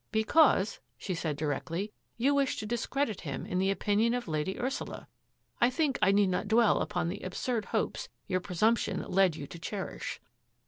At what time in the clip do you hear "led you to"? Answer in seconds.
9.07-9.59